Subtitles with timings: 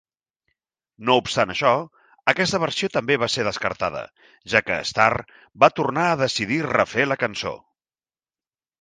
[1.09, 1.73] No obstant això,
[2.33, 4.03] aquesta versió també va ser descartada,
[4.55, 5.23] ja que Starr
[5.67, 7.57] va tornar a decidir refer la cançó.